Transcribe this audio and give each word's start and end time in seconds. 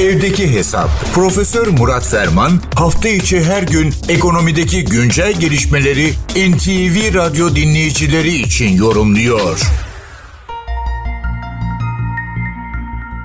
Evdeki 0.00 0.56
Hesap. 0.56 0.88
Profesör 1.14 1.66
Murat 1.78 2.06
Ferman 2.10 2.50
hafta 2.78 3.08
içi 3.08 3.44
her 3.44 3.62
gün 3.62 3.88
ekonomideki 4.08 4.84
güncel 4.84 5.32
gelişmeleri 5.40 6.06
NTV 6.50 6.96
Radyo 7.18 7.46
dinleyicileri 7.48 8.28
için 8.28 8.76
yorumluyor. 8.76 9.56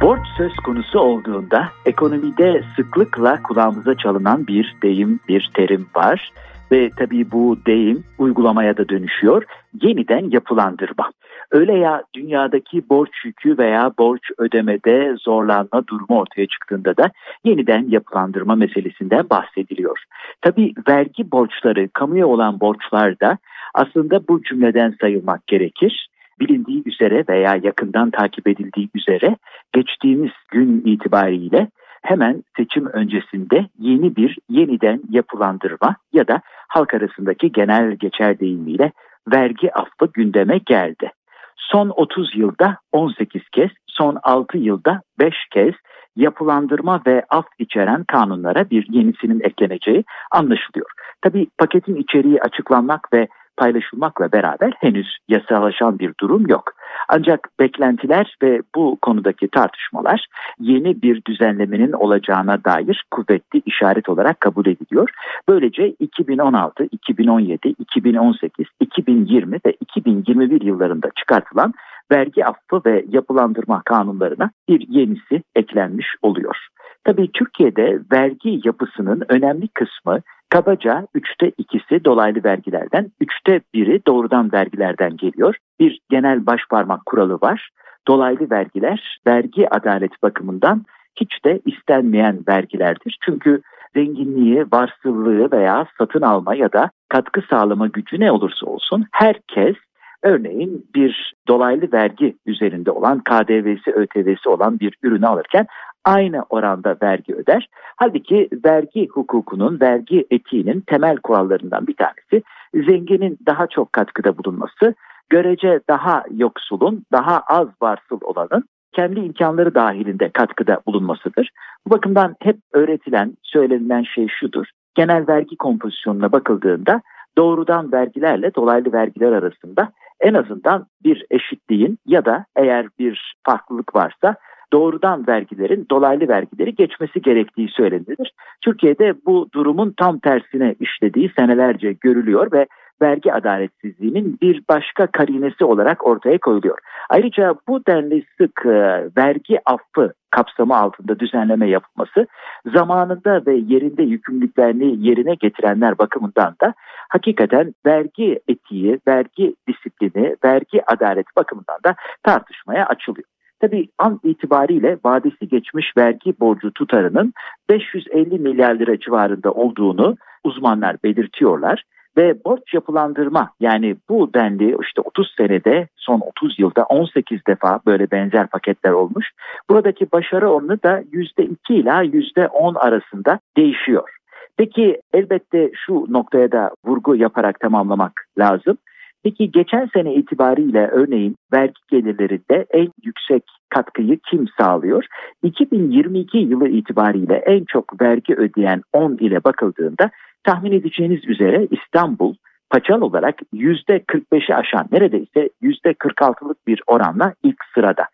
Borç 0.00 0.20
söz 0.36 0.56
konusu 0.56 0.98
olduğunda 0.98 1.68
ekonomide 1.86 2.64
sıklıkla 2.76 3.42
kulağımıza 3.42 3.94
çalınan 3.94 4.46
bir 4.46 4.74
deyim, 4.82 5.20
bir 5.28 5.50
terim 5.54 5.86
var. 5.96 6.32
Ve 6.72 6.90
tabii 6.98 7.30
bu 7.30 7.58
deyim 7.66 8.04
uygulamaya 8.18 8.76
da 8.76 8.88
dönüşüyor. 8.88 9.44
Yeniden 9.82 10.30
yapılandırma. 10.30 11.10
Öyle 11.54 11.74
ya 11.78 12.02
dünyadaki 12.14 12.88
borç 12.88 13.10
yükü 13.24 13.58
veya 13.58 13.92
borç 13.98 14.20
ödemede 14.38 15.16
zorlanma 15.20 15.86
durumu 15.86 16.20
ortaya 16.20 16.46
çıktığında 16.46 16.96
da 16.96 17.10
yeniden 17.44 17.86
yapılandırma 17.88 18.54
meselesinden 18.54 19.30
bahsediliyor. 19.30 19.98
Tabii 20.40 20.72
vergi 20.88 21.32
borçları, 21.32 21.88
kamuya 21.88 22.26
olan 22.26 22.60
borçlar 22.60 23.20
da 23.20 23.38
aslında 23.74 24.28
bu 24.28 24.42
cümleden 24.42 24.94
sayılmak 25.00 25.46
gerekir. 25.46 26.08
Bilindiği 26.40 26.82
üzere 26.86 27.24
veya 27.28 27.60
yakından 27.62 28.10
takip 28.10 28.48
edildiği 28.48 28.88
üzere 28.94 29.36
geçtiğimiz 29.72 30.32
gün 30.50 30.82
itibariyle 30.84 31.68
hemen 32.02 32.44
seçim 32.56 32.86
öncesinde 32.86 33.66
yeni 33.78 34.16
bir 34.16 34.38
yeniden 34.48 35.00
yapılandırma 35.10 35.96
ya 36.12 36.28
da 36.28 36.40
halk 36.68 36.94
arasındaki 36.94 37.52
genel 37.52 37.92
geçer 37.92 38.40
deyimiyle 38.40 38.92
vergi 39.32 39.74
affı 39.74 40.08
gündeme 40.14 40.58
geldi. 40.66 41.10
Son 41.56 41.88
30 41.96 42.36
yılda 42.36 42.76
18 42.92 43.42
kez, 43.52 43.70
son 43.86 44.18
6 44.22 44.58
yılda 44.58 45.02
5 45.18 45.34
kez 45.52 45.74
yapılandırma 46.16 47.00
ve 47.06 47.24
af 47.30 47.46
içeren 47.58 48.04
kanunlara 48.04 48.70
bir 48.70 48.86
yenisinin 48.90 49.40
ekleneceği 49.40 50.04
anlaşılıyor. 50.30 50.90
Tabi 51.22 51.46
paketin 51.58 51.96
içeriği 51.96 52.40
açıklanmak 52.42 53.12
ve 53.12 53.28
paylaşılmakla 53.56 54.32
beraber 54.32 54.72
henüz 54.80 55.16
yasalaşan 55.28 55.98
bir 55.98 56.12
durum 56.20 56.46
yok. 56.46 56.72
Ancak 57.08 57.48
beklentiler 57.60 58.36
ve 58.42 58.62
bu 58.74 58.98
konudaki 59.02 59.48
tartışmalar 59.48 60.26
yeni 60.60 61.02
bir 61.02 61.22
düzenlemenin 61.24 61.92
olacağına 61.92 62.64
dair 62.64 63.04
kuvvetli 63.10 63.62
işaret 63.66 64.08
olarak 64.08 64.40
kabul 64.40 64.66
ediliyor. 64.66 65.10
Böylece 65.48 65.88
2016, 65.88 66.84
2017, 66.92 67.68
2018, 67.68 68.66
2020 68.80 69.58
ve 69.66 69.72
2021 69.80 70.60
yıllarında 70.60 71.08
çıkartılan 71.16 71.74
vergi 72.12 72.46
affı 72.46 72.80
ve 72.86 73.04
yapılandırma 73.08 73.82
kanunlarına 73.84 74.50
bir 74.68 74.88
yenisi 74.88 75.42
eklenmiş 75.54 76.06
oluyor. 76.22 76.56
Tabii 77.04 77.30
Türkiye'de 77.32 78.00
vergi 78.12 78.60
yapısının 78.64 79.22
önemli 79.28 79.68
kısmı 79.68 80.20
Kabaca 80.50 81.06
üçte 81.14 81.52
ikisi 81.58 82.04
dolaylı 82.04 82.44
vergilerden, 82.44 83.10
üçte 83.20 83.60
biri 83.74 84.06
doğrudan 84.06 84.52
vergilerden 84.52 85.16
geliyor. 85.16 85.56
Bir 85.80 86.00
genel 86.10 86.46
başparmak 86.46 87.06
kuralı 87.06 87.34
var. 87.34 87.70
Dolaylı 88.08 88.50
vergiler 88.50 89.18
vergi 89.26 89.74
adalet 89.74 90.22
bakımından 90.22 90.84
hiç 91.20 91.44
de 91.44 91.60
istenmeyen 91.66 92.38
vergilerdir. 92.48 93.18
Çünkü 93.24 93.62
zenginliği, 93.94 94.66
varsıllığı 94.72 95.52
veya 95.52 95.86
satın 95.98 96.22
alma 96.22 96.54
ya 96.54 96.72
da 96.72 96.90
katkı 97.08 97.42
sağlama 97.50 97.86
gücü 97.86 98.20
ne 98.20 98.32
olursa 98.32 98.66
olsun 98.66 99.06
herkes 99.12 99.76
örneğin 100.22 100.86
bir 100.94 101.34
dolaylı 101.48 101.92
vergi 101.92 102.36
üzerinde 102.46 102.90
olan 102.90 103.20
KDV'si, 103.20 103.90
ÖTV'si 103.90 104.48
olan 104.48 104.80
bir 104.80 104.94
ürünü 105.02 105.26
alırken 105.26 105.66
aynı 106.04 106.44
oranda 106.50 106.96
vergi 107.02 107.34
öder. 107.34 107.68
Halbuki 107.96 108.48
vergi 108.64 109.08
hukukunun, 109.08 109.80
vergi 109.80 110.26
etiğinin 110.30 110.80
temel 110.80 111.16
kurallarından 111.16 111.86
bir 111.86 111.96
tanesi 111.96 112.42
zenginin 112.74 113.38
daha 113.46 113.66
çok 113.66 113.92
katkıda 113.92 114.38
bulunması, 114.38 114.94
görece 115.28 115.80
daha 115.88 116.24
yoksulun, 116.30 117.04
daha 117.12 117.40
az 117.40 117.68
varsıl 117.82 118.18
olanın 118.22 118.64
kendi 118.92 119.20
imkanları 119.20 119.74
dahilinde 119.74 120.28
katkıda 120.28 120.80
bulunmasıdır. 120.86 121.50
Bu 121.86 121.90
bakımdan 121.90 122.36
hep 122.40 122.56
öğretilen, 122.72 123.36
söylenilen 123.42 124.02
şey 124.02 124.26
şudur. 124.28 124.66
Genel 124.94 125.28
vergi 125.28 125.56
kompozisyonuna 125.56 126.32
bakıldığında 126.32 127.00
doğrudan 127.38 127.92
vergilerle 127.92 128.54
dolaylı 128.54 128.92
vergiler 128.92 129.32
arasında 129.32 129.92
en 130.20 130.34
azından 130.34 130.86
bir 131.04 131.26
eşitliğin 131.30 131.98
ya 132.06 132.24
da 132.24 132.44
eğer 132.56 132.86
bir 132.98 133.34
farklılık 133.46 133.94
varsa 133.94 134.36
doğrudan 134.74 135.26
vergilerin 135.26 135.86
dolaylı 135.90 136.28
vergileri 136.28 136.74
geçmesi 136.74 137.22
gerektiği 137.22 137.68
söylenilir. 137.68 138.32
Türkiye'de 138.60 139.14
bu 139.26 139.48
durumun 139.54 139.94
tam 139.96 140.18
tersine 140.18 140.74
işlediği 140.80 141.30
senelerce 141.36 141.92
görülüyor 141.92 142.52
ve 142.52 142.66
vergi 143.02 143.32
adaletsizliğinin 143.32 144.38
bir 144.42 144.62
başka 144.68 145.06
karinesi 145.06 145.64
olarak 145.64 146.06
ortaya 146.06 146.38
koyuluyor. 146.38 146.78
Ayrıca 147.10 147.54
bu 147.68 147.86
denli 147.86 148.24
sık 148.38 148.66
e, 148.66 149.08
vergi 149.16 149.58
affı 149.66 150.12
kapsamı 150.30 150.76
altında 150.76 151.18
düzenleme 151.18 151.68
yapılması 151.68 152.26
zamanında 152.74 153.46
ve 153.46 153.54
yerinde 153.54 154.02
yükümlülüklerini 154.02 155.06
yerine 155.08 155.34
getirenler 155.34 155.98
bakımından 155.98 156.54
da 156.62 156.74
hakikaten 157.08 157.74
vergi 157.86 158.40
etiği, 158.48 159.00
vergi 159.08 159.54
disiplini, 159.68 160.36
vergi 160.44 160.90
adaleti 160.90 161.36
bakımından 161.36 161.78
da 161.86 161.94
tartışmaya 162.22 162.86
açılıyor. 162.86 163.33
Tabii 163.64 163.88
an 163.98 164.20
itibariyle 164.24 164.98
vadesi 165.04 165.48
geçmiş 165.48 165.96
vergi 165.96 166.40
borcu 166.40 166.72
tutarının 166.72 167.32
550 167.70 168.38
milyar 168.38 168.74
lira 168.74 168.98
civarında 168.98 169.52
olduğunu 169.52 170.16
uzmanlar 170.44 170.96
belirtiyorlar 171.04 171.82
ve 172.16 172.44
borç 172.44 172.74
yapılandırma 172.74 173.50
yani 173.60 173.96
bu 174.08 174.34
denli 174.34 174.76
işte 174.82 175.00
30 175.00 175.34
senede 175.36 175.88
son 175.96 176.20
30 176.20 176.58
yılda 176.58 176.84
18 176.84 177.46
defa 177.46 177.80
böyle 177.86 178.10
benzer 178.10 178.46
paketler 178.46 178.90
olmuş. 178.90 179.30
Buradaki 179.70 180.12
başarı 180.12 180.48
oranı 180.48 180.82
da 180.82 181.02
%2 181.12 181.56
ila 181.68 182.02
%10 182.02 182.78
arasında 182.78 183.38
değişiyor. 183.56 184.08
Peki 184.56 185.00
elbette 185.14 185.70
şu 185.86 186.06
noktaya 186.08 186.52
da 186.52 186.70
vurgu 186.84 187.16
yaparak 187.16 187.60
tamamlamak 187.60 188.12
lazım. 188.38 188.78
Peki 189.24 189.50
geçen 189.50 189.86
sene 189.86 190.14
itibariyle 190.14 190.88
örneğin 190.88 191.36
vergi 191.52 191.80
gelirlerinde 191.90 192.66
en 192.70 192.88
yüksek 193.04 193.42
katkıyı 193.68 194.18
kim 194.30 194.46
sağlıyor? 194.60 195.04
2022 195.42 196.38
yılı 196.38 196.68
itibariyle 196.68 197.34
en 197.34 197.64
çok 197.64 198.00
vergi 198.00 198.34
ödeyen 198.34 198.82
10 198.92 199.16
ile 199.16 199.44
bakıldığında 199.44 200.10
tahmin 200.44 200.72
edeceğiniz 200.72 201.28
üzere 201.28 201.68
İstanbul 201.70 202.34
paçal 202.70 203.00
olarak 203.00 203.34
%45'i 203.54 204.54
aşan 204.54 204.86
neredeyse 204.92 205.50
%46'lık 205.62 206.66
bir 206.66 206.82
oranla 206.86 207.34
ilk 207.42 207.64
sırada. 207.74 208.04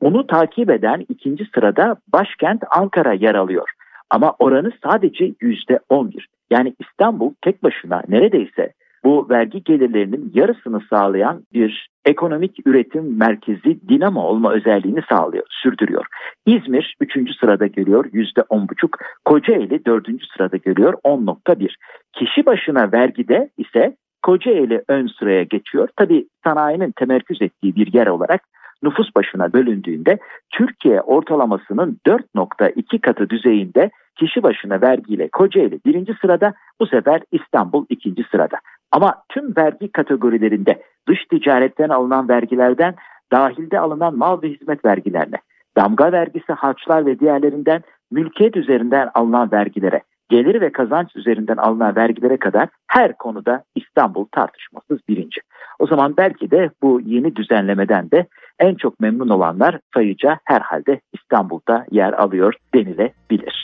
Onu 0.00 0.26
takip 0.26 0.70
eden 0.70 1.04
ikinci 1.08 1.44
sırada 1.54 1.96
başkent 2.12 2.62
Ankara 2.70 3.12
yer 3.12 3.34
alıyor. 3.34 3.70
Ama 4.10 4.34
oranı 4.38 4.72
sadece 4.84 5.24
%11. 5.24 6.26
Yani 6.50 6.74
İstanbul 6.78 7.32
tek 7.42 7.62
başına 7.62 8.02
neredeyse 8.08 8.72
bu 9.04 9.26
vergi 9.30 9.64
gelirlerinin 9.64 10.30
yarısını 10.34 10.80
sağlayan 10.90 11.42
bir 11.52 11.88
ekonomik 12.04 12.66
üretim 12.66 13.18
merkezi 13.18 13.88
dinamo 13.88 14.20
olma 14.20 14.52
özelliğini 14.52 15.00
sağlıyor, 15.08 15.44
sürdürüyor. 15.50 16.06
İzmir 16.46 16.96
3. 17.00 17.36
sırada 17.40 17.66
geliyor 17.66 18.04
%10,5, 18.04 18.88
Kocaeli 19.24 19.84
4. 19.84 20.06
sırada 20.36 20.56
geliyor 20.56 20.94
10,1. 21.04 21.68
Kişi 22.12 22.46
başına 22.46 22.92
vergide 22.92 23.50
ise 23.58 23.96
Kocaeli 24.22 24.82
ön 24.88 25.06
sıraya 25.06 25.42
geçiyor. 25.42 25.88
Tabi 25.96 26.26
sanayinin 26.44 26.92
temerküz 26.96 27.42
ettiği 27.42 27.76
bir 27.76 27.92
yer 27.92 28.06
olarak 28.06 28.40
nüfus 28.82 29.14
başına 29.16 29.52
bölündüğünde 29.52 30.18
Türkiye 30.50 31.00
ortalamasının 31.00 31.98
4.2 32.06 33.00
katı 33.00 33.30
düzeyinde 33.30 33.90
kişi 34.16 34.42
başına 34.42 34.80
vergiyle 34.80 35.28
Kocaeli 35.28 35.80
birinci 35.86 36.14
sırada 36.20 36.54
bu 36.80 36.86
sefer 36.86 37.20
İstanbul 37.32 37.86
ikinci 37.88 38.24
sırada. 38.30 38.56
Ama 38.94 39.14
tüm 39.28 39.56
vergi 39.56 39.92
kategorilerinde 39.92 40.82
dış 41.08 41.18
ticaretten 41.30 41.88
alınan 41.88 42.28
vergilerden 42.28 42.94
dahilde 43.32 43.80
alınan 43.80 44.18
mal 44.18 44.42
ve 44.42 44.48
hizmet 44.48 44.84
vergilerine, 44.84 45.36
damga 45.76 46.12
vergisi, 46.12 46.52
harçlar 46.52 47.06
ve 47.06 47.20
diğerlerinden 47.20 47.82
mülkiyet 48.10 48.56
üzerinden 48.56 49.10
alınan 49.14 49.52
vergilere, 49.52 50.02
gelir 50.28 50.60
ve 50.60 50.72
kazanç 50.72 51.16
üzerinden 51.16 51.56
alınan 51.56 51.96
vergilere 51.96 52.36
kadar 52.36 52.68
her 52.86 53.18
konuda 53.18 53.64
İstanbul 53.74 54.24
tartışmasız 54.32 54.98
birinci. 55.08 55.40
O 55.78 55.86
zaman 55.86 56.16
belki 56.16 56.50
de 56.50 56.70
bu 56.82 57.00
yeni 57.00 57.36
düzenlemeden 57.36 58.10
de 58.10 58.26
en 58.58 58.74
çok 58.74 59.00
memnun 59.00 59.28
olanlar 59.28 59.78
sayıca 59.94 60.38
herhalde 60.44 61.00
İstanbul'da 61.12 61.86
yer 61.90 62.12
alıyor 62.12 62.54
denilebilir 62.74 63.63